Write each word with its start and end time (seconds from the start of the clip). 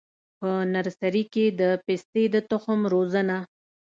په 0.39 0.49
نرسري 0.73 1.23
کي 1.33 1.45
د 1.59 1.61
پستې 1.85 2.23
د 2.33 2.35
تخم 2.49 2.79
روزنه: 2.93 3.37